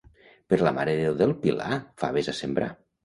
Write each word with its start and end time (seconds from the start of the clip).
Per 0.53 0.57
la 0.67 0.71
Mare 0.77 0.95
de 0.99 1.03
Déu 1.03 1.19
del 1.19 1.35
Pilar, 1.43 1.77
faves 2.05 2.31
a 2.33 2.37
sembrar. 2.39 2.71